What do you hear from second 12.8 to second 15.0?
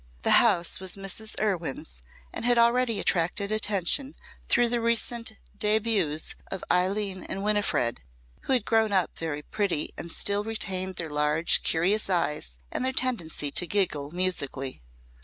their tendency to giggle musically.